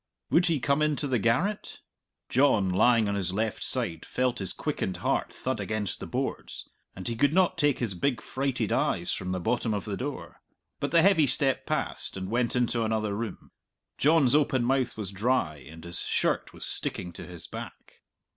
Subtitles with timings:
[0.31, 1.81] Would he come into the garret?
[2.27, 7.07] John, lying on his left side, felt his quickened heart thud against the boards, and
[7.07, 10.41] he could not take his big frighted eyes from the bottom of the door.
[10.79, 13.51] But the heavy step passed and went into another room.
[13.99, 18.01] John's open mouth was dry, and his shirt was sticking to his back.